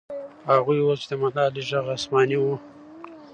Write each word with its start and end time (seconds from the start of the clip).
هغوی 0.51 0.77
وویل 0.81 0.99
چې 1.01 1.07
د 1.09 1.13
ملالۍ 1.21 1.61
ږغ 1.69 1.85
آسماني 1.95 2.37
و. 2.41 2.45